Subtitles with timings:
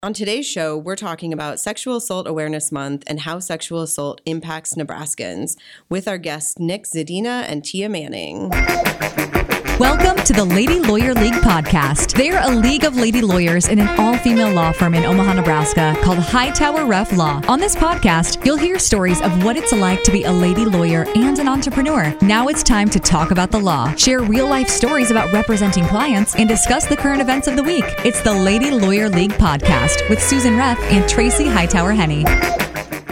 [0.00, 4.74] On today's show, we're talking about Sexual Assault Awareness Month and how sexual assault impacts
[4.74, 5.56] Nebraskans
[5.88, 8.48] with our guests Nick Zadina and Tia Manning.
[9.78, 12.16] Welcome to the Lady Lawyer League podcast.
[12.16, 15.96] They're a league of lady lawyers in an all female law firm in Omaha, Nebraska
[16.02, 17.40] called Hightower Reif Law.
[17.46, 21.06] On this podcast, you'll hear stories of what it's like to be a lady lawyer
[21.14, 22.12] and an entrepreneur.
[22.22, 26.34] Now it's time to talk about the law, share real life stories about representing clients,
[26.34, 27.84] and discuss the current events of the week.
[28.04, 32.67] It's the Lady Lawyer League podcast with Susan Reif and Tracy Hightower Henne.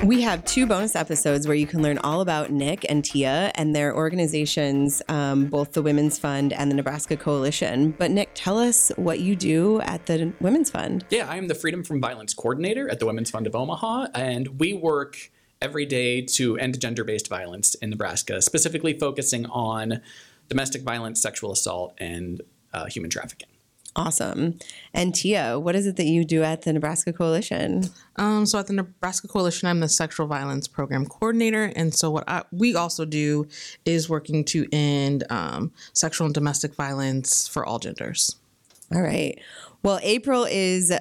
[0.06, 3.74] We have two bonus episodes where you can learn all about Nick and Tia and
[3.74, 7.90] their organizations, um, both the Women's Fund and the Nebraska Coalition.
[7.90, 11.04] But Nick, tell us what you do at the Women's Fund.
[11.10, 14.60] Yeah, I am the Freedom from Violence Coordinator at the Women's Fund of Omaha, and
[14.60, 20.00] we work every day to end gender based violence in Nebraska, specifically focusing on
[20.48, 23.48] domestic violence, sexual assault, and uh, human trafficking.
[23.96, 24.58] Awesome.
[24.92, 27.84] And Tia, what is it that you do at the Nebraska Coalition?
[28.16, 32.24] Um, so at the Nebraska Coalition, I'm the sexual violence program coordinator, and so what
[32.28, 33.48] I, we also do
[33.86, 38.36] is working to end um, sexual and domestic violence for all genders.
[38.94, 39.40] All right.
[39.82, 40.92] Well, April is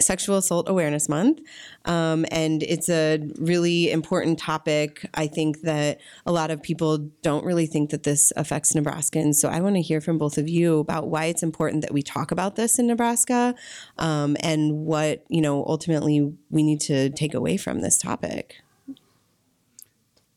[0.00, 1.40] Sexual Assault Awareness Month.
[1.84, 5.04] Um, and it's a really important topic.
[5.14, 9.34] I think that a lot of people don't really think that this affects Nebraskans.
[9.36, 12.02] So I want to hear from both of you about why it's important that we
[12.02, 13.56] talk about this in Nebraska
[13.98, 18.62] um, and what, you know, ultimately we need to take away from this topic.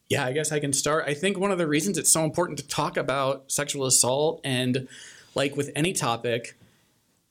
[0.10, 1.06] Yeah, I guess I can start.
[1.08, 4.88] I think one of the reasons it's so important to talk about sexual assault and
[5.36, 6.58] like with any topic,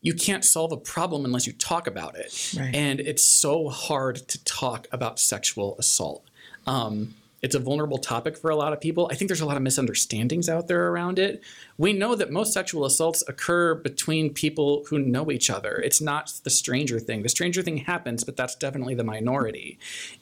[0.03, 2.55] you can't solve a problem unless you talk about it.
[2.59, 2.75] Right.
[2.75, 6.25] And it's so hard to talk about sexual assault.
[6.67, 9.09] Um, it's a vulnerable topic for a lot of people.
[9.11, 11.43] I think there's a lot of misunderstandings out there around it.
[11.78, 15.77] We know that most sexual assaults occur between people who know each other.
[15.77, 17.23] It's not the stranger thing.
[17.23, 19.78] The stranger thing happens, but that's definitely the minority.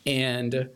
[0.07, 0.71] And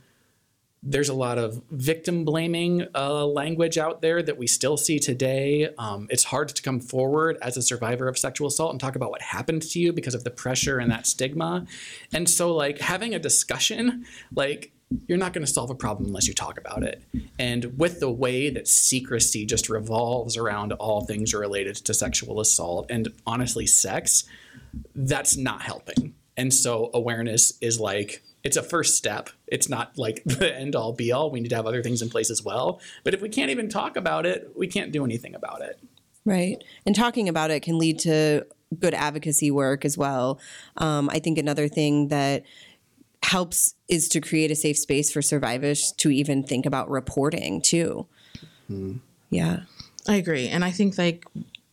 [0.82, 5.68] there's a lot of victim blaming uh, language out there that we still see today.
[5.78, 9.10] Um, it's hard to come forward as a survivor of sexual assault and talk about
[9.10, 11.66] what happened to you because of the pressure and that stigma.
[12.12, 14.72] And so, like, having a discussion, like,
[15.06, 17.00] you're not going to solve a problem unless you talk about it.
[17.38, 22.86] And with the way that secrecy just revolves around all things related to sexual assault
[22.90, 24.24] and honestly sex,
[24.96, 26.14] that's not helping.
[26.36, 29.30] And so, awareness is like, it's a first step.
[29.46, 31.30] It's not like the end all be all.
[31.30, 32.80] We need to have other things in place as well.
[33.04, 35.78] But if we can't even talk about it, we can't do anything about it.
[36.24, 36.62] Right.
[36.86, 38.46] And talking about it can lead to
[38.78, 40.40] good advocacy work as well.
[40.76, 42.44] Um, I think another thing that
[43.22, 48.06] helps is to create a safe space for survivors to even think about reporting too.
[48.70, 49.00] Mm.
[49.30, 49.60] Yeah.
[50.08, 50.48] I agree.
[50.48, 51.24] And I think like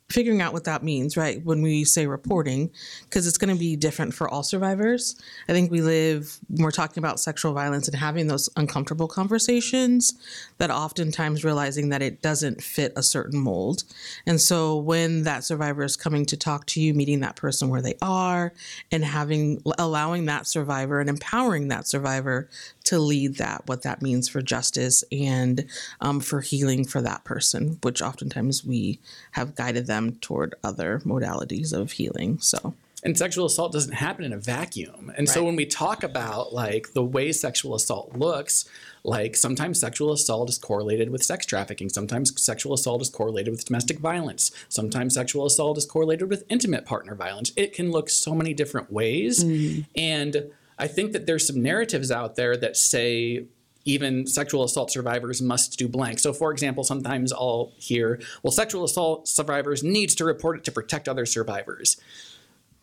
[0.09, 1.43] figuring out what that means, right?
[1.45, 2.71] When we say reporting,
[3.03, 5.15] because it's going to be different for all survivors.
[5.47, 10.13] I think we live, when we're talking about sexual violence and having those uncomfortable conversations,
[10.59, 13.83] that oftentimes realizing that it doesn't fit a certain mold.
[14.25, 17.81] And so when that survivor is coming to talk to you, meeting that person where
[17.81, 18.53] they are,
[18.91, 22.47] and having, allowing that survivor and empowering that survivor
[22.83, 25.65] to lead that, what that means for justice and
[26.01, 28.99] um, for healing for that person, which oftentimes we
[29.31, 32.37] have guided them toward other modalities of healing.
[32.39, 32.73] So
[33.03, 35.11] and sexual assault doesn't happen in a vacuum.
[35.15, 35.29] And right.
[35.29, 38.67] so when we talk about like the way sexual assault looks,
[39.03, 43.65] like sometimes sexual assault is correlated with sex trafficking, sometimes sexual assault is correlated with
[43.65, 47.51] domestic violence, sometimes sexual assault is correlated with intimate partner violence.
[47.55, 49.43] It can look so many different ways.
[49.43, 49.85] Mm.
[49.95, 53.45] And I think that there's some narratives out there that say
[53.85, 56.19] even sexual assault survivors must do blank.
[56.19, 60.71] So, for example, sometimes I'll hear, well, sexual assault survivors needs to report it to
[60.71, 61.99] protect other survivors.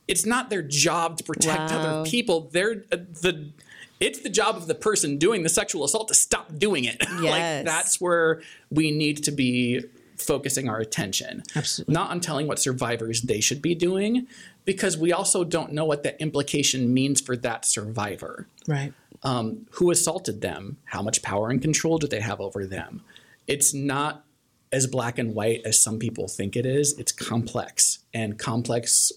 [0.08, 1.78] It's not their job to protect wow.
[1.78, 2.48] other people.
[2.52, 3.50] They're uh, the
[3.98, 7.02] it's the job of the person doing the sexual assault to stop doing it.
[7.16, 7.30] Yes.
[7.30, 9.82] like that's where we need to be
[10.16, 11.42] focusing our attention.
[11.54, 11.94] Absolutely.
[11.94, 14.26] Not on telling what survivors they should be doing,
[14.64, 18.48] because we also don't know what that implication means for that survivor.
[18.68, 18.92] Right.
[19.22, 20.76] Um, who assaulted them?
[20.84, 23.02] How much power and control do they have over them?
[23.46, 24.24] It's not
[24.72, 26.98] as black and white as some people think it is.
[26.98, 29.12] It's complex, and complex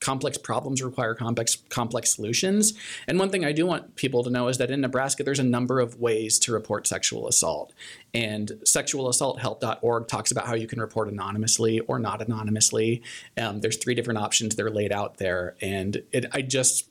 [0.00, 2.74] complex problems require complex complex solutions.
[3.06, 5.44] And one thing I do want people to know is that in Nebraska, there's a
[5.44, 7.72] number of ways to report sexual assault.
[8.14, 13.02] And sexualassaulthelp.org talks about how you can report anonymously or not anonymously.
[13.38, 16.88] Um, there's three different options that are laid out there, and it, I just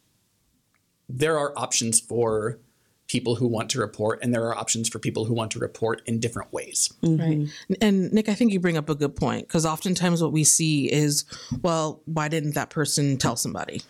[1.09, 2.59] there are options for
[3.09, 6.01] people who want to report, and there are options for people who want to report
[6.05, 6.93] in different ways.
[7.03, 7.21] Mm-hmm.
[7.21, 7.77] Right.
[7.81, 10.89] And Nick, I think you bring up a good point because oftentimes what we see
[10.89, 11.25] is,
[11.61, 13.81] well, why didn't that person tell somebody?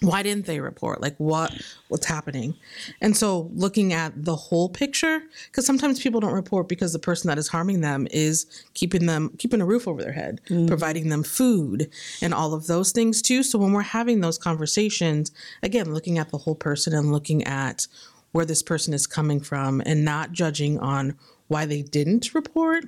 [0.00, 1.52] why didn't they report like what
[1.88, 2.54] what's happening
[3.00, 7.28] and so looking at the whole picture because sometimes people don't report because the person
[7.28, 11.22] that is harming them is keeping them keeping a roof over their head providing them
[11.22, 11.90] food
[12.20, 15.32] and all of those things too so when we're having those conversations
[15.62, 17.86] again looking at the whole person and looking at
[18.32, 21.16] where this person is coming from and not judging on
[21.48, 22.84] why they didn't report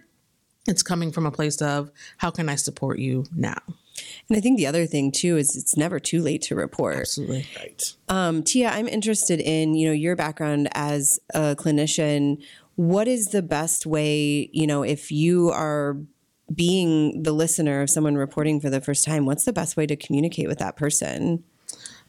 [0.67, 3.58] it's coming from a place of how can i support you now
[4.29, 6.96] And I think the other thing too is it's never too late to report.
[6.96, 7.94] absolutely Right.
[8.08, 12.43] Um, Tia, I'm interested in you know your background as a clinician.
[12.76, 14.50] What is the best way?
[14.52, 15.97] You know, if you are
[16.52, 19.97] being the listener of someone reporting for the first time, what's the best way to
[19.97, 21.44] communicate with that person?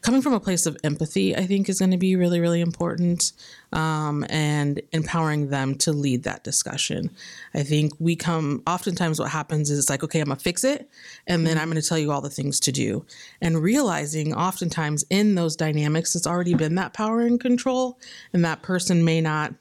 [0.01, 3.31] Coming from a place of empathy, I think, is going to be really, really important,
[3.73, 7.09] um, and empowering them to lead that discussion.
[7.53, 10.63] I think we come, oftentimes, what happens is it's like, okay, I'm going to fix
[10.63, 10.89] it,
[11.27, 13.05] and then I'm going to tell you all the things to do.
[13.41, 17.99] And realizing, oftentimes, in those dynamics, it's already been that power and control,
[18.31, 19.53] and that person may not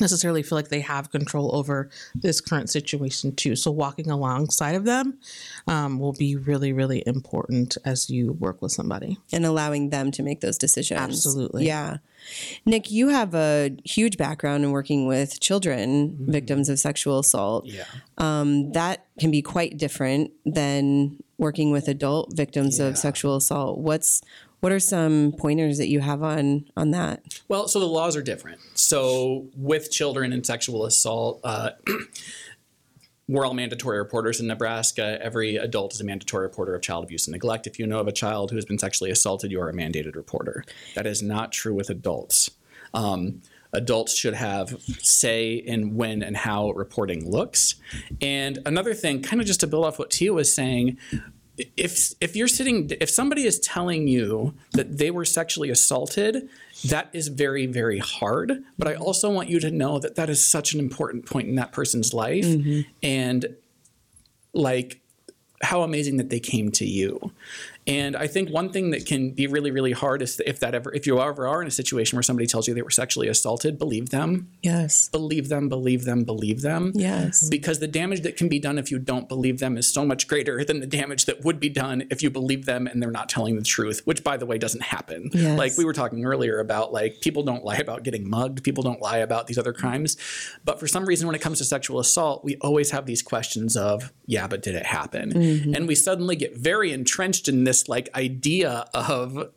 [0.00, 3.56] necessarily feel like they have control over this current situation too.
[3.56, 5.18] So walking alongside of them
[5.66, 9.18] um, will be really, really important as you work with somebody.
[9.32, 11.00] and allowing them to make those decisions.
[11.00, 11.66] Absolutely.
[11.66, 11.98] Yeah.
[12.66, 17.64] Nick, you have a huge background in working with children victims of sexual assault.
[17.66, 17.84] Yeah.
[18.18, 22.86] Um, that can be quite different than working with adult victims Yeah.
[22.86, 23.78] of sexual assault.
[23.78, 24.20] What's
[24.60, 27.40] what are some pointers that you have on on that?
[27.48, 28.60] Well, so the laws are different.
[28.74, 31.70] So with children and sexual assault, uh,
[33.28, 35.18] we're all mandatory reporters in Nebraska.
[35.22, 37.66] Every adult is a mandatory reporter of child abuse and neglect.
[37.66, 40.16] If you know of a child who has been sexually assaulted, you are a mandated
[40.16, 40.64] reporter.
[40.94, 42.50] That is not true with adults.
[42.92, 43.42] Um,
[43.72, 47.76] adults should have say in when and how reporting looks.
[48.20, 50.98] And another thing, kind of just to build off what Tia was saying,
[51.76, 56.48] if if you're sitting if somebody is telling you that they were sexually assaulted
[56.86, 58.64] that is very very hard.
[58.78, 61.56] But i also want you to know that that is such an important point in
[61.56, 62.80] that person's life mm-hmm.
[63.02, 63.56] and
[64.52, 65.00] like
[65.62, 67.32] how amazing that they came to you
[67.86, 70.92] and i think one thing that can be really really hard is if that ever
[70.94, 73.78] if you ever are in a situation where somebody tells you they were sexually assaulted
[73.78, 74.50] believe them.
[74.62, 75.08] Yes.
[75.08, 76.92] believe them believe them believe them.
[76.94, 77.48] Yes.
[77.48, 80.28] because the damage that can be done if you don't believe them is so much
[80.28, 83.28] greater than the damage that would be done if you believe them and they're not
[83.28, 85.30] telling the truth which by the way doesn't happen.
[85.32, 85.58] Yes.
[85.58, 88.62] like we were talking earlier about like people don't lie about getting mugged.
[88.62, 90.16] People don't lie about these other crimes.
[90.64, 93.76] But for some reason when it comes to sexual assault we always have these questions
[93.76, 95.32] of yeah but did it happen?
[95.32, 95.74] Mm-hmm.
[95.74, 99.50] And we suddenly get very entrenched in this like idea of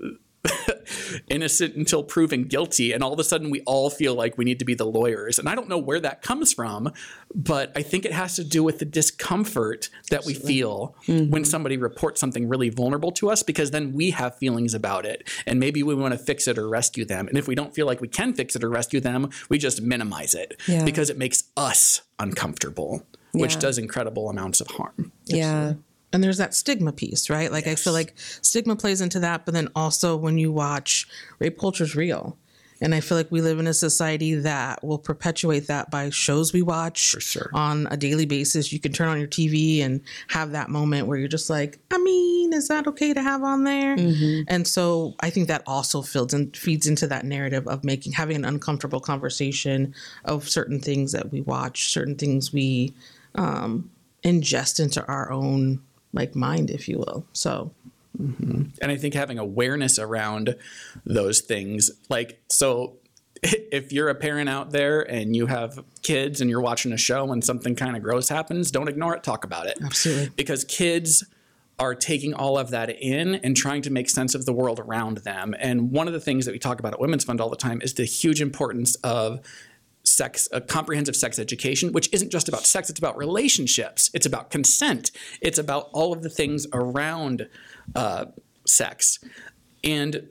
[1.30, 4.60] innocent until proven guilty and all of a sudden we all feel like we need
[4.60, 5.40] to be the lawyers.
[5.40, 6.92] And i don't know where that comes from
[7.34, 11.32] but i think it has to do with the discomfort that we feel mm-hmm.
[11.32, 15.30] when somebody reports something really vulnerable to us because then we have feelings about it
[15.46, 17.28] and maybe we want to fix it or rescue them.
[17.28, 19.82] And if we don't feel like we can fix it or rescue them we just
[19.82, 20.84] minimize it Yeah.
[20.84, 25.12] because it makes us uncomfortable which does incredible amounts of harm.
[25.26, 25.74] Yeah.
[26.14, 27.52] And there's that stigma piece, right?
[27.52, 31.08] Like I feel like stigma plays into that, but then also when you watch
[31.40, 32.38] rape culture is real.
[32.82, 36.52] And I feel like we live in a society that will perpetuate that by shows
[36.52, 37.50] we watch sure.
[37.54, 38.74] on a daily basis.
[38.74, 41.98] You can turn on your TV and have that moment where you're just like, I
[41.98, 43.96] mean, is that okay to have on there?
[44.50, 48.36] And so I think that also feeds in, feeds into that narrative of making having
[48.36, 52.94] an uncomfortable conversation of certain things that we watch, certain things we
[53.36, 53.90] um,
[54.26, 55.82] ingest into our own
[56.14, 57.26] like mind, if you will.
[57.34, 57.72] So
[58.82, 60.56] And I think having awareness around
[61.06, 62.98] those things, like, so
[63.44, 67.32] if you're a parent out there and you have kids and you're watching a show
[67.32, 69.78] and something kind of gross happens, don't ignore it, talk about it.
[69.84, 70.30] Absolutely.
[70.36, 71.24] Because kids
[71.80, 75.18] are taking all of that in and trying to make sense of the world around
[75.20, 75.56] them.
[75.58, 77.82] And one of the things that we talk about at Women's Fund all the time
[77.82, 79.40] is the huge importance of
[80.16, 84.10] sex a comprehensive sex education which isn't just about sex it's about relationships.
[84.14, 85.12] It's about consent.
[85.42, 87.48] It's about all of the things around
[87.96, 88.26] uh,
[88.66, 89.20] sex.
[89.84, 90.30] And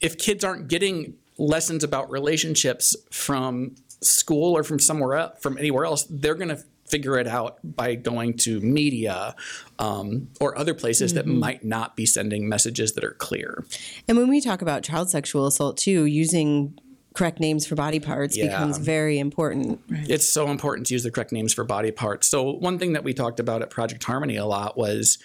[0.00, 5.84] if kids aren't getting lessons about relationships from school or from somewhere else from anywhere
[5.84, 9.34] else they're going to figure it out by going to media
[9.78, 13.64] um, or other places that might not be sending messages that are clear.
[14.06, 16.78] And when we talk about child sexual assault too, using
[17.14, 18.46] correct names for body parts Yeah.
[18.48, 19.80] becomes very important.
[20.08, 22.26] it's so important to use the correct names for body parts.
[22.26, 25.18] So one thing that we talked about at Project Harmony a lot was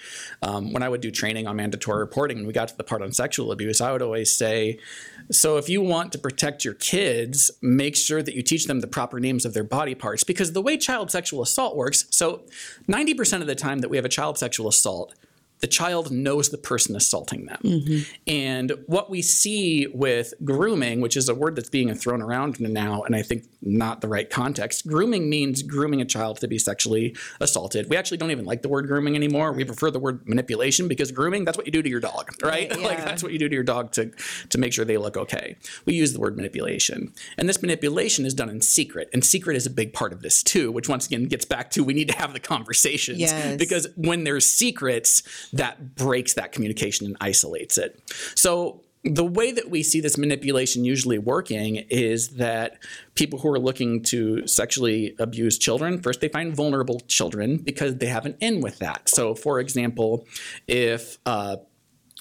[0.43, 3.01] um, when I would do training on mandatory reporting, and we got to the part
[3.01, 4.77] on sexual abuse, I would always say,
[5.31, 8.87] so if you want to protect your kids, make sure that you teach them the
[8.87, 12.41] proper names of their body parts, because the way child sexual assault works, so
[12.87, 15.15] 90% of the time that we have a child sexual assault,
[15.61, 17.59] the child knows the person assaulting them.
[17.63, 18.11] Mm-hmm.
[18.27, 23.03] And what we see with grooming, which is a word that's being thrown around now,
[23.03, 27.15] and I think not the right context, grooming means grooming a child to be sexually
[27.41, 27.89] assaulted.
[27.89, 29.51] We actually don't even like the word grooming anymore.
[29.51, 32.69] We prefer the word manipulation because grooming, that's what you do to your dog, right?
[32.81, 33.05] like yeah.
[33.05, 34.11] that's what you do to your dog to,
[34.49, 35.57] to make sure they look okay.
[35.85, 37.13] We use the word manipulation.
[37.37, 39.09] And this manipulation is done in secret.
[39.13, 41.83] And secret is a big part of this too, which once again gets back to
[41.83, 43.19] we need to have the conversations.
[43.19, 43.57] Yes.
[43.57, 48.01] Because when there's secrets, that breaks that communication and isolates it.
[48.35, 52.77] So the way that we see this manipulation usually working is that
[53.15, 58.07] people who are looking to sexually abuse children first they find vulnerable children because they
[58.07, 60.27] have an in with that so for example
[60.67, 61.55] if uh,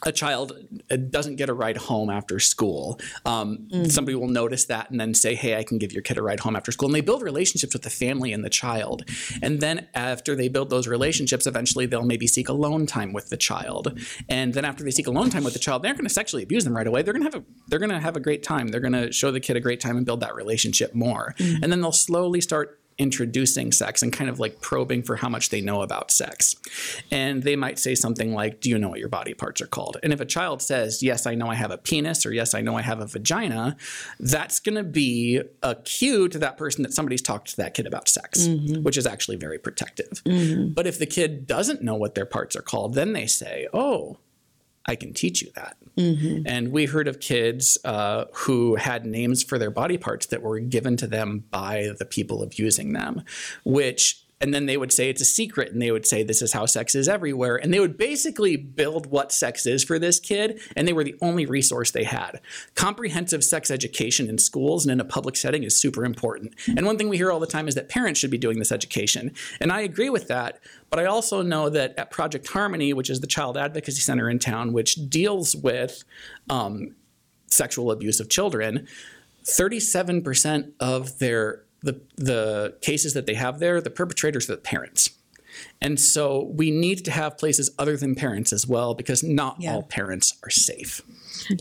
[0.06, 0.52] a child
[0.90, 3.00] uh, doesn't get a ride home after school.
[3.24, 6.22] Um, Somebody will notice that and then say, "Hey, I can give your kid a
[6.22, 9.04] ride home after school." And they build relationships with the family and the child.
[9.42, 13.36] And then after they build those relationships, eventually they'll maybe seek alone time with the
[13.36, 13.98] child.
[14.28, 16.64] And then after they seek alone time with the child, they're going to sexually abuse
[16.64, 17.02] them right away.
[17.02, 18.68] They're going to have a they're going to have a great time.
[18.68, 21.34] They're going to show the kid a great time and build that relationship more.
[21.38, 25.50] And then they'll slowly start introducing sex and kind of like probing for how much
[25.50, 26.56] they know about sex.
[27.10, 29.96] And they might say something like, Do you know what your body parts are called?
[30.02, 32.60] And if a child says, Yes, I know I have a penis, or Yes, I
[32.60, 33.76] know I have a vagina,
[34.18, 37.86] that's going to be a cue to that person that somebody's talked to that kid
[37.86, 38.82] about sex, mm-hmm.
[38.82, 40.22] which is actually very protective.
[40.24, 40.72] Mm-hmm.
[40.72, 44.18] But if the kid doesn't know what their parts are called, then they say, Oh,
[44.86, 45.76] I can teach you that.
[46.46, 50.60] And we heard of kids uh, who had names for their body parts that were
[50.60, 53.22] given to them by the people abusing them,
[53.64, 56.52] which and then they would say it's a secret and they would say this is
[56.52, 57.56] how sex is everywhere.
[57.56, 61.16] And they would basically build what sex is for this kid and they were the
[61.20, 62.40] only resource they had.
[62.74, 66.54] Comprehensive sex education in schools and in a public setting is super important.
[66.66, 68.72] And one thing we hear all the time is that parents should be doing this
[68.72, 69.32] education.
[69.60, 73.20] And i agree with that but i also know that at project harmony which is
[73.20, 76.04] the child advocacy center in town which deals with
[76.50, 76.94] um,
[77.46, 78.86] sexual abuse of children
[79.44, 85.10] 37% of their the the cases that they have there, the perpetrators are the parents.
[85.80, 89.72] And so we need to have places other than parents as well because not Yeah.
[89.74, 91.00] all parents are safe.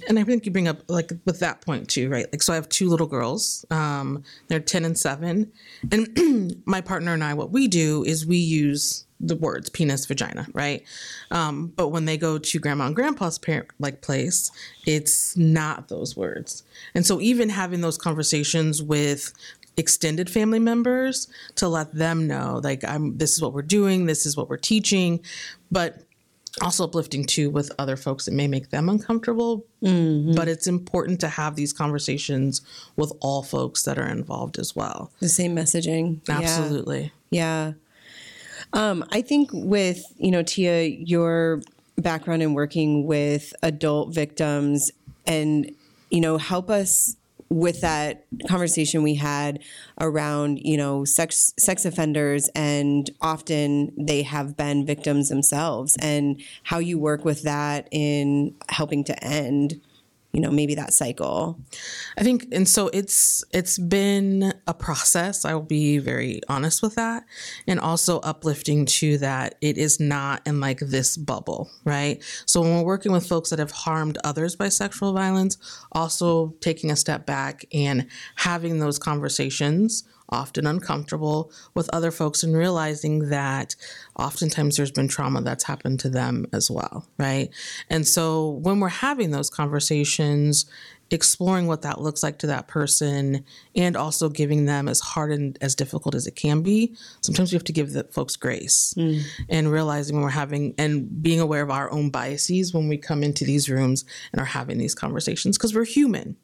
[0.08, 2.26] And I think you bring up like with that point too, right?
[2.32, 3.66] Like, so I have two little girls.
[3.72, 5.52] Um, they're ten and seven,
[5.92, 10.46] and my partner and I, what we do is we use the words penis, vagina,
[10.54, 10.84] right?
[11.32, 14.52] Um, but when they go to grandma and grandpa's parent like place,
[14.86, 16.64] it's not those words.
[16.94, 19.34] And so even having those conversations with
[19.78, 24.26] extended family members to let them know like I'm this is what we're doing, this
[24.26, 25.22] is what we're teaching,
[25.72, 26.04] but
[26.62, 29.66] also uplifting too with other folks that may make them uncomfortable.
[30.36, 32.62] But it's important to have these conversations
[32.96, 35.12] with all folks that are involved as well.
[35.20, 36.22] The same messaging.
[36.28, 36.40] Yeah.
[36.40, 37.14] Absolutely.
[37.30, 37.74] Yeah.
[38.74, 41.62] Um, I think with, you know, Tia, your
[41.98, 44.92] background in working with adult victims
[45.28, 45.72] and,
[46.10, 47.16] you know, help us
[47.50, 49.60] with that conversation we had
[50.00, 56.80] around, you know, sex sex offenders and often they have been victims themselves and how
[56.80, 59.80] you work with that in helping to end,
[60.38, 61.60] you know, maybe that cycle.
[62.15, 65.46] I think and so it's it's been a process.
[65.46, 67.24] I will be very honest with that.
[67.65, 72.24] And also uplifting to that it is not in like this bubble, right?
[72.46, 75.58] So when we're working with folks that have harmed others by sexual violence,
[75.91, 82.56] also taking a step back and having those conversations often uncomfortable with other folks and
[82.56, 83.75] realizing that
[84.20, 87.50] oftentimes there's been trauma that's happened to them as well, right?
[87.89, 90.27] And so when we're having those conversations,
[91.10, 95.58] exploring what that looks like to that person and also giving them as hard and
[95.62, 98.94] as difficult as it can be sometimes we have to give the folks grace
[99.50, 103.24] and realizing when we're having and being aware of our own biases when we come
[103.24, 104.04] into these rooms
[104.34, 106.36] and are having these conversations because we're human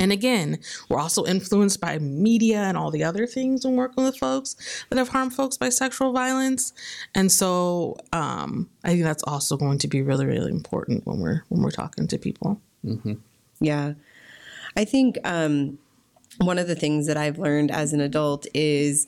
[0.00, 4.16] and again, we're also influenced by media and all the other things when working with
[4.16, 4.56] folks
[4.88, 6.72] that have harmed folks by sexual violence.
[7.14, 11.44] And so um, I think that's also going to be really, really important when we're
[11.48, 12.60] when we're talking to people.
[13.60, 13.94] Yeah.
[14.76, 15.78] I think um,
[16.38, 19.06] one of the things that I've learned as an adult is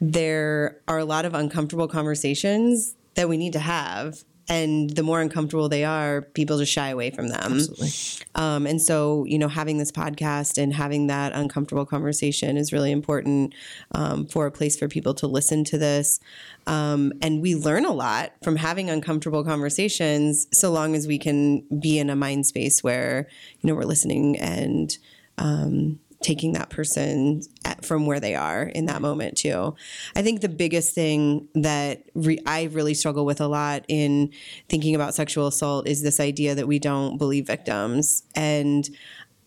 [0.00, 4.24] there are a lot of uncomfortable conversations that we need to have.
[4.48, 7.54] And the more uncomfortable they are, people just shy away from them.
[7.54, 7.88] Absolutely.
[8.36, 12.92] Um, and so, you know, having this podcast and having that uncomfortable conversation is really
[12.92, 13.54] important
[13.92, 16.20] um, for a place for people to listen to this.
[16.68, 21.62] Um, and we learn a lot from having uncomfortable conversations, so long as we can
[21.80, 23.28] be in a mind space where,
[23.60, 24.96] you know, we're listening and
[25.38, 29.76] um, taking that person at, from where they are in that moment too.
[30.16, 34.32] I think the biggest thing that re- I really struggle with a lot in
[34.68, 38.88] thinking about sexual assault is this idea that we don't believe victims, and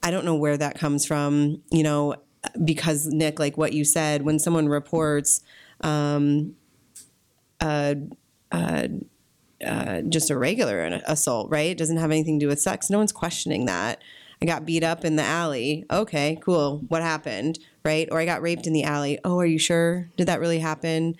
[0.01, 1.61] I don't know where that comes from.
[1.69, 2.15] You know,
[2.63, 5.41] because Nick, like what you said, when someone reports.
[5.81, 6.55] Um,
[7.61, 7.95] uh,
[8.53, 8.87] uh,
[9.65, 11.71] uh, just a regular assault, right?
[11.71, 12.89] It doesn't have anything to do with sex.
[12.89, 14.01] No one's questioning that.
[14.41, 15.85] I got beat up in the alley.
[15.91, 16.79] Okay, cool.
[16.87, 17.59] What happened?
[17.83, 18.07] Right?
[18.11, 19.19] Or I got raped in the alley.
[19.23, 20.09] Oh, are you sure?
[20.15, 21.15] Did that really happen?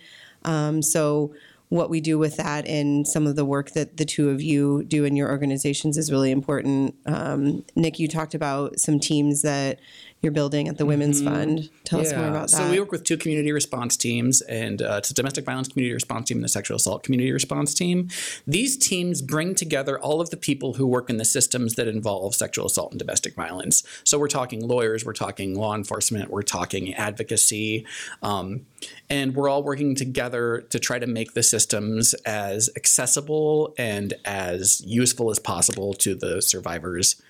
[0.46, 1.34] Um, so,
[1.68, 4.84] what we do with that and some of the work that the two of you
[4.86, 6.96] do in your organizations is really important.
[7.06, 9.80] Um, Nick, you talked about some teams that
[10.22, 11.34] you're building at the Women's Mm-hmm.
[11.34, 11.70] Fund.
[11.86, 12.58] Tell us more about that.
[12.58, 15.94] So we work with two community response teams, and uh, it's a domestic violence community
[15.94, 18.10] response team and the sexual assault community response team.
[18.46, 22.36] These teams bring together all of the people who work in the systems that involve
[22.36, 23.84] sexual assault and domestic violence.
[24.04, 27.86] So we're talking lawyers, we're talking law enforcement, we're talking advocacy,
[28.22, 28.66] um,
[29.10, 34.82] and we're all working together to try to make the systems as accessible and as
[34.86, 37.22] useful as possible to the survivors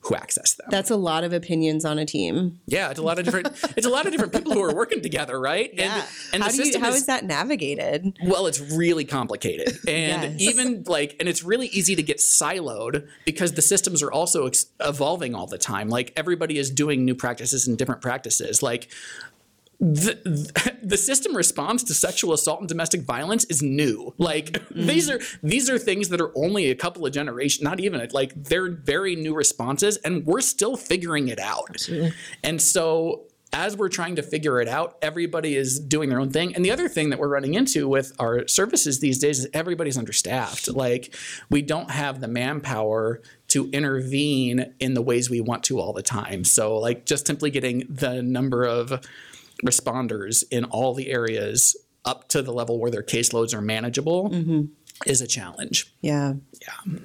[0.00, 0.68] who access them.
[0.70, 2.60] That's a lot of opinions on a team.
[2.66, 3.48] Yeah, it's a lot of different.
[3.76, 5.70] it's a lot of different people who are working together, right?
[5.74, 5.94] Yeah.
[5.96, 8.16] And, and how the do you, how is, is that navigated?
[8.24, 10.40] well, it's really complicated, and Yes.
[10.40, 14.66] even like, and it's really easy to get siloed because the systems are also ex-
[14.80, 15.88] evolving all the time.
[15.88, 18.62] Like everybody is doing new practices and different practices.
[18.62, 18.88] Like
[19.80, 24.14] the, the system response to sexual assault and domestic violence is new.
[24.18, 24.86] Like mm.
[24.86, 28.34] these are these are things that are only a couple of generations, not even like
[28.34, 31.88] they're very new responses, and we're still figuring it out.
[32.42, 36.54] And so as we're trying to figure it out, everybody is doing their own thing.
[36.54, 39.96] And the other thing that we're running into with our services these days is everybody's
[39.96, 40.68] understaffed.
[40.68, 41.14] Like
[41.48, 46.02] we don't have the manpower to intervene in the ways we want to all the
[46.02, 46.44] time.
[46.44, 49.00] So like just simply getting the number of
[49.64, 54.32] responders in all the areas up to the level where their caseloads are manageable
[55.06, 55.92] is a challenge.
[56.00, 56.34] Yeah.
[56.60, 56.98] Yeah.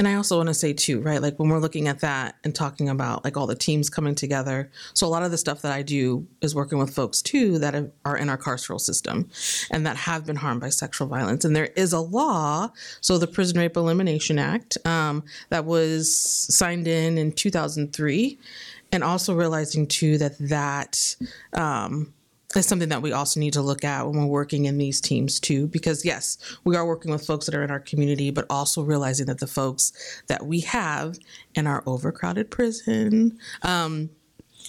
[0.00, 1.20] And I also want to say too, right?
[1.20, 4.70] Like when we're looking at that and talking about like all the teams coming together.
[4.94, 7.74] So a lot of the stuff that I do is working with folks too that
[8.06, 9.28] are in our carceral system
[9.70, 11.44] and that have been harmed by sexual violence.
[11.44, 16.88] And there is a law, so the Prison Rape Elimination Act, um, that was signed
[16.88, 18.38] in in 2003,
[18.92, 21.16] and also realizing too that that
[21.54, 22.12] um,
[22.56, 25.38] is something that we also need to look at when we're working in these teams
[25.38, 28.82] too because yes we are working with folks that are in our community but also
[28.82, 29.92] realizing that the folks
[30.26, 31.18] that we have
[31.54, 34.10] in our overcrowded prison um,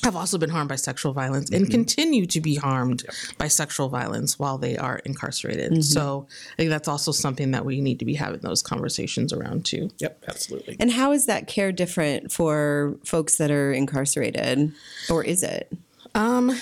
[0.04, 3.04] have also been harmed by sexual violence and continue to be harmed
[3.38, 7.82] by sexual violence while they are incarcerated so i think that's also something that we
[7.82, 10.78] need to be having those conversations around too Yep, absolutely.
[10.80, 14.74] And how is that care different for folks that are incarcerated?
[15.10, 15.72] Or is it?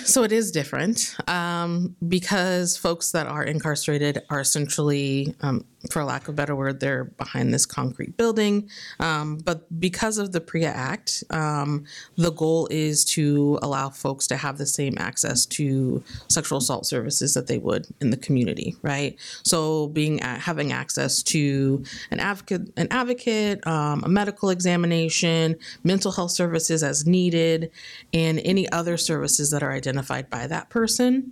[0.06, 6.24] So it is different um, because folks that are incarcerated are essentially, um, for lack
[6.24, 8.70] of a better word, they're behind this concrete building.
[9.00, 11.86] Um, but because of the PREA Act, um,
[12.18, 17.34] the goal is to allow folks to have the same access to sexual assault services
[17.34, 19.18] that they would in the community, right?
[19.44, 26.12] So being at, having access to an advocate, an advocate, um, a medical examination, mental
[26.12, 27.72] health services as needed,
[28.13, 31.32] and any other services that are identified by that person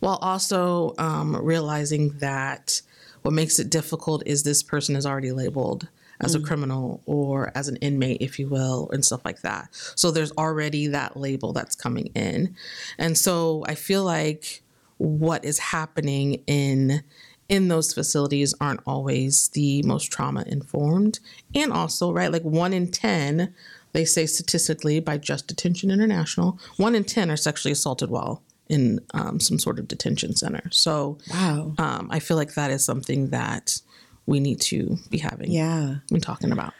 [0.00, 2.82] while also um, realizing that
[3.22, 5.88] what makes it difficult is this person is already labeled
[6.20, 6.46] as a mm.
[6.46, 9.68] criminal or as an inmate, if you will, and stuff like that.
[9.96, 12.54] So there's already that label that's coming in.
[12.98, 14.62] And so I feel like
[14.98, 17.02] what is happening in
[17.48, 21.18] in those facilities aren't always the most trauma informed
[21.54, 23.52] and also right like 1 in 10
[23.92, 28.98] they say statistically by just detention international 1 in 10 are sexually assaulted while in
[29.14, 31.74] um, some sort of detention center so Wow.
[31.78, 33.80] um, i feel like that is something that
[34.26, 35.96] we need to be having Yeah.
[36.10, 36.72] and talking about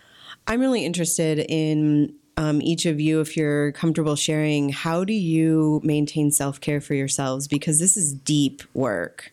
[0.49, 5.81] I'm really interested in um, each of you, if you're comfortable sharing, how do you
[5.85, 7.47] maintain self care for yourselves?
[7.47, 9.33] Because this is deep work.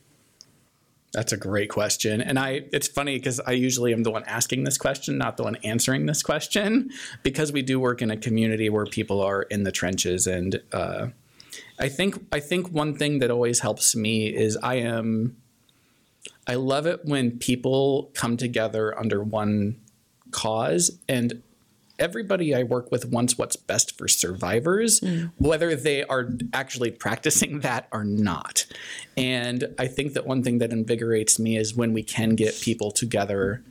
[1.13, 2.21] That's a great question.
[2.21, 5.43] And I it's funny because I usually am the one asking this question, not the
[5.43, 6.91] one answering this question,
[7.23, 11.07] because we do work in a community where people are in the trenches and uh,
[11.79, 15.37] I think I think one thing that always helps me is I am
[16.47, 19.79] I love it when people come together under one
[20.31, 21.41] cause and
[21.99, 25.31] everybody I work with wants what's best for survivors, mm.
[25.37, 28.65] whether they are actually practicing that or not.
[29.17, 32.91] And I think that one thing that invigorates me is when we can get people
[32.91, 33.63] together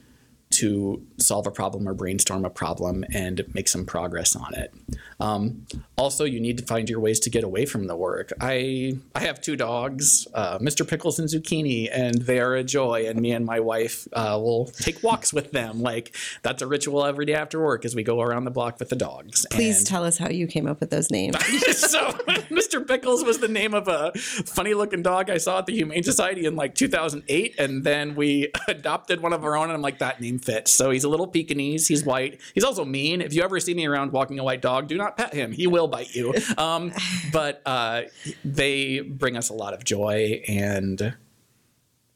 [0.58, 4.72] to solve a problem or brainstorm a problem and make some progress on it.
[5.20, 5.66] Um,
[5.96, 8.32] also, you need to find your ways to get away from the work.
[8.40, 10.88] I I have two dogs, uh, Mr.
[10.88, 13.06] Pickles and Zucchini, and they are a joy.
[13.08, 15.80] And me and my wife uh, will take walks with them.
[15.82, 18.88] Like that's a ritual every day after work as we go around the block with
[18.90, 19.44] the dogs.
[19.50, 21.36] Please And- tell us how you came up with those names.
[21.76, 22.10] so
[22.50, 22.86] Mr.
[22.86, 26.46] Pickles was the name of a funny looking dog I saw at the Humane Society
[26.46, 30.20] in like 2008, and then we adopted one of our own, and I'm like, that
[30.20, 30.72] name fits.
[30.72, 31.86] So he's a little Pekingese.
[31.88, 32.40] He's white.
[32.54, 33.20] He's also mean.
[33.20, 35.52] If you ever see me around walking a white dog, do not pet him.
[35.52, 36.32] He will bite you.
[36.56, 36.92] Um,
[37.32, 38.02] but uh,
[38.44, 41.14] they bring us a lot of joy, and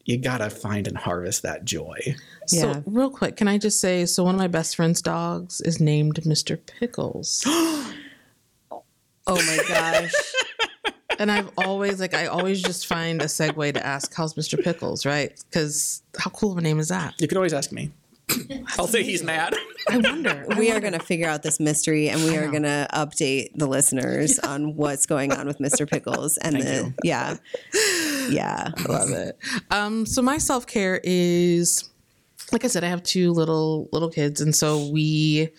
[0.05, 1.99] you gotta find and harvest that joy.
[2.49, 2.73] Yeah.
[2.73, 5.79] So, real quick, can I just say so one of my best friend's dogs is
[5.79, 6.59] named Mr.
[6.65, 7.45] Pickles.
[9.25, 10.11] Oh my gosh.
[11.19, 14.61] and I've always like I always just find a segue to ask how's Mr.
[14.61, 15.41] Pickles, right?
[15.51, 17.13] Cuz how cool of a name is that?
[17.21, 17.91] You can always ask me.
[18.79, 19.55] I'll say he's mad.
[19.89, 20.45] I wonder.
[20.57, 23.67] we are going to figure out this mystery and we are going to update the
[23.67, 25.89] listeners on what's going on with Mr.
[25.89, 26.93] Pickles and Thank the you.
[27.03, 27.37] yeah.
[28.29, 28.71] Yeah.
[28.75, 29.37] I love it.
[29.71, 31.89] Um, so my self care is,
[32.51, 35.49] like I said, I have two little little kids, and so we,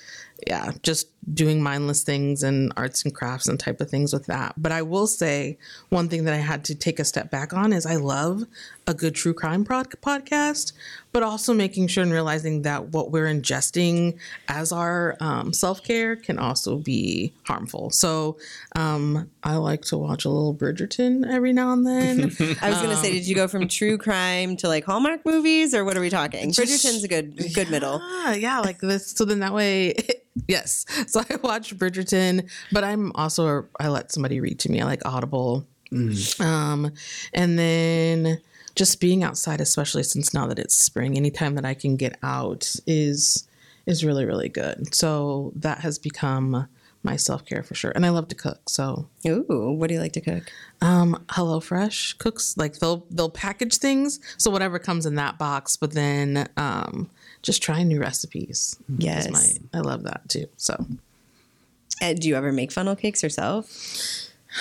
[0.46, 4.54] yeah, just doing mindless things and arts and crafts and type of things with that.
[4.56, 5.58] But I will say
[5.88, 8.44] one thing that I had to take a step back on is I love
[8.86, 10.72] a good true crime prod- podcast,
[11.12, 16.16] but also making sure and realizing that what we're ingesting as our um, self care
[16.16, 17.90] can also be harmful.
[17.90, 18.36] So
[18.76, 22.20] um, I like to watch a little Bridgerton every now and then.
[22.60, 25.74] I was going to say did you go from true crime to like Hallmark movies
[25.74, 26.50] or what are we talking?
[26.50, 28.00] Bridgerton's a good good middle.
[28.02, 29.12] Ah, yeah, like this.
[29.12, 29.94] So then that way,
[30.48, 30.84] yes.
[31.08, 34.80] So I watch Bridgerton, but I'm also I let somebody read to me.
[34.80, 35.66] I like Audible,
[36.40, 36.92] um,
[37.32, 38.40] and then
[38.74, 42.74] just being outside, especially since now that it's spring, anytime that I can get out
[42.86, 43.46] is
[43.86, 44.94] is really really good.
[44.94, 46.66] So that has become
[47.02, 48.68] my self care for sure, and I love to cook.
[48.68, 50.50] So Ooh, what do you like to cook?
[50.80, 55.76] um, HelloFresh cooks like they'll they'll package things, so whatever comes in that box.
[55.76, 57.10] But then um,
[57.44, 58.76] just trying new recipes.
[58.98, 59.30] Yes.
[59.30, 60.46] my I love that too.
[60.56, 60.74] So
[62.02, 63.70] Uh, do you ever make funnel cakes yourself?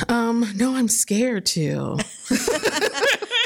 [0.10, 1.98] um, no, I'm scared to.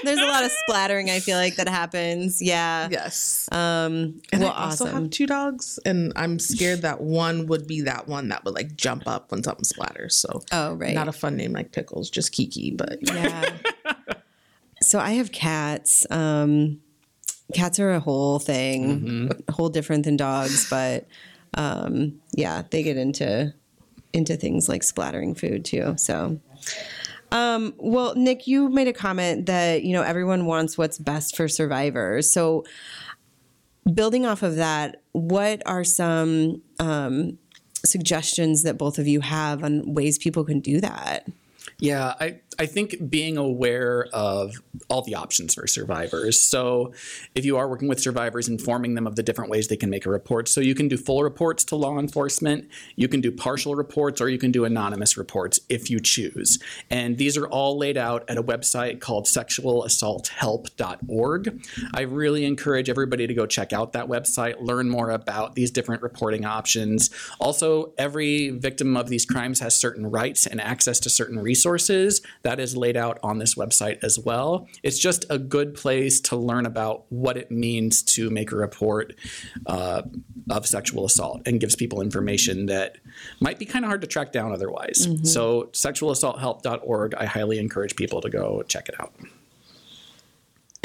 [0.04, 2.42] There's a lot of splattering I feel like that happens.
[2.42, 2.88] Yeah.
[2.92, 3.50] Yes.
[3.52, 5.04] Um And well I also awesome.
[5.04, 8.76] have two dogs, and I'm scared that one would be that one that would like
[8.78, 10.14] jump up when something splatters.
[10.14, 10.94] So Oh, right.
[10.96, 12.72] not a fun name like Pickles, just Kiki.
[12.72, 13.44] But Yeah.
[14.82, 16.06] so I have cats.
[16.10, 16.80] Um,
[17.54, 21.08] cats are a whole thing, a whole different than dogs, but
[21.54, 23.54] um, yeah, they get into
[24.14, 25.96] into things like splattering food too.
[25.98, 26.40] So.
[27.30, 31.50] Um, well, Nick, you made a comment that you know everyone wants what's best for
[31.50, 32.32] survivors.
[32.32, 32.64] So,
[33.94, 37.38] building off of that, what are some um,
[37.86, 41.28] suggestions that both of you have on ways people can do that?
[41.80, 44.60] Yeah, I, I think being aware of
[44.90, 46.42] all the options for survivors.
[46.42, 46.92] So,
[47.36, 50.08] if you are working with survivors, informing them of the different ways they can make
[50.08, 50.48] a report.
[50.48, 54.28] So, you can do full reports to law enforcement, you can do partial reports, or
[54.28, 56.58] you can do anonymous reports if you choose.
[56.90, 61.64] And these are all laid out at a website called sexualassaulthelp.org.
[61.94, 66.02] I really encourage everybody to go check out that website, learn more about these different
[66.02, 67.12] reporting options.
[67.40, 71.67] Also, every victim of these crimes has certain rights and access to certain resources.
[72.44, 74.68] That is laid out on this website as well.
[74.84, 79.14] It's just a good place to learn about what it means to make a report
[79.66, 80.04] uh,
[80.50, 82.98] of sexual assault and gives people information that
[83.40, 85.08] might be kind of hard to track down otherwise.
[85.24, 89.14] So, sexualassaulthelp.org, I highly encourage people to go check it out.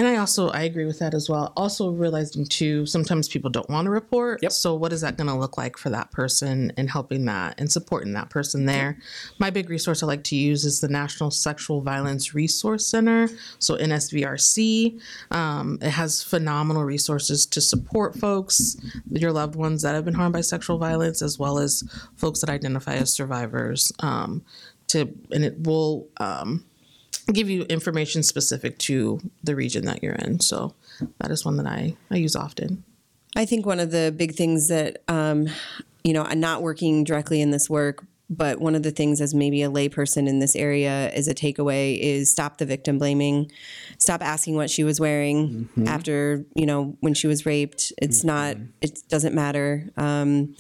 [0.02, 1.52] And I also I agree with that as well.
[1.56, 4.42] Also realizing too, sometimes people don't want to report.
[4.42, 4.50] Yep.
[4.50, 7.70] So what is that going to look like for that person and helping that and
[7.70, 8.98] supporting that person there?
[9.38, 13.28] My big resource I like to use is the National Sexual Violence Resource Center,
[13.60, 15.00] so NSVRC.
[15.30, 18.76] Um, it has phenomenal resources to support folks,
[19.08, 21.84] your loved ones that have been harmed by sexual violence, as well as
[22.16, 23.92] folks that identify as survivors.
[24.00, 24.44] Um,
[24.88, 26.08] to and it will.
[26.16, 26.64] Um,
[27.32, 30.40] give you information specific to the region that you're in.
[30.40, 30.74] So
[31.18, 32.84] that is one that I, I use often.
[33.36, 35.48] I think one of the big things that, um,
[36.04, 39.34] you know, I'm not working directly in this work, but one of the things as
[39.34, 43.50] maybe a layperson in this area is a takeaway is stop the victim blaming,
[43.98, 47.92] stop asking what she was wearing after, you know, when she was raped.
[48.00, 49.90] It's not, it doesn't matter.
[49.96, 50.54] Um,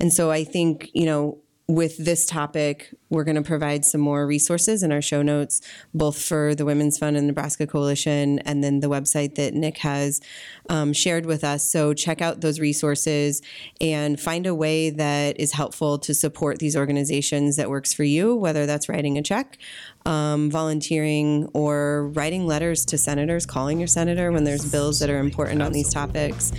[0.00, 4.26] and so I think, you know, with this topic, we're going to provide some more
[4.26, 5.60] resources in our show notes,
[5.92, 10.22] both for the Women's Fund and Nebraska Coalition, and then the website that Nick has
[10.70, 11.70] um, shared with us.
[11.70, 13.42] So check out those resources
[13.82, 18.34] and find a way that is helpful to support these organizations that works for you,
[18.34, 19.58] whether that's writing a check,
[20.06, 25.18] um, volunteering, or writing letters to senators, calling your senator when there's bills that are
[25.18, 26.52] important on these topics.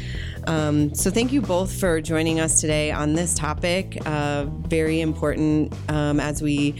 [0.47, 3.97] Um, so thank you both for joining us today on this topic.
[4.06, 6.75] Uh, very important um, as we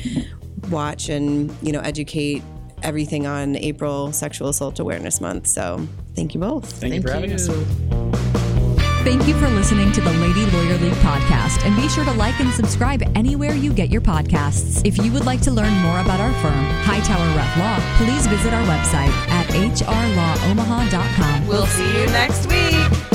[0.70, 2.44] watch and you know educate
[2.84, 5.48] everything on April Sexual Assault Awareness Month.
[5.48, 6.72] So thank you both.
[6.72, 7.50] Thank, you for having us.
[9.04, 12.40] Thank you for listening to the Lady Lawyer League podcast, and be sure to like
[12.40, 14.86] and subscribe anywhere you get your podcasts.
[14.86, 18.54] If you would like to learn more about our firm, Hightower Reif Law, please visit
[18.54, 21.48] our website at hrlawomaha.com.
[21.48, 23.09] We'll see you next week.